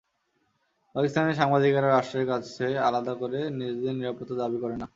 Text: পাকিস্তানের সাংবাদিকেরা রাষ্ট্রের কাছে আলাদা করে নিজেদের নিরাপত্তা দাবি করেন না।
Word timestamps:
পাকিস্তানের 0.95 1.35
সাংবাদিকেরা 1.35 1.89
রাষ্ট্রের 1.89 2.25
কাছে 2.27 2.65
আলাদা 2.79 3.13
করে 3.13 3.39
নিজেদের 3.59 3.95
নিরাপত্তা 3.95 4.35
দাবি 4.35 4.57
করেন 4.63 4.77
না। 4.77 4.87